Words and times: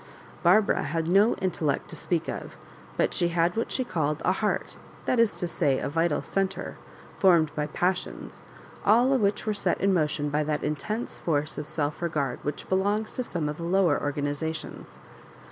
Barbara 0.41 0.81
had 0.81 1.07
no 1.09 1.35
intellect 1.35 1.87
to 1.91 1.95
speak 1.95 2.27
of, 2.27 2.57
but 2.97 3.13
she 3.13 3.27
had 3.27 3.55
what 3.55 3.71
she 3.71 3.83
called 3.83 4.19
a 4.25 4.31
heart— 4.31 4.75
that 5.05 5.19
is 5.19 5.35
to 5.35 5.47
say, 5.47 5.77
a 5.77 5.89
vital 5.89 6.23
centre, 6.23 6.75
formed 7.19 7.53
by 7.53 7.67
pas 7.67 7.99
sions, 7.99 8.41
all 8.83 9.13
of 9.13 9.21
which 9.21 9.45
were 9.45 9.53
set 9.53 9.79
in 9.79 9.93
motion 9.93 10.29
by 10.29 10.43
that 10.43 10.63
intense 10.63 11.19
force 11.19 11.59
of 11.59 11.67
self 11.67 12.01
regard 12.01 12.39
which 12.41 12.67
belongs 12.67 13.13
to 13.13 13.23
some 13.23 13.47
of 13.47 13.57
the 13.57 13.63
lower 13.63 14.01
organisations. 14.01 14.97